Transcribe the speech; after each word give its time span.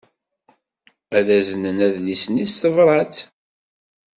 Ad 1.17 1.27
aznen 1.37 1.77
adlis-nni 1.87 2.45
s 2.51 2.53
tebṛat. 2.61 3.17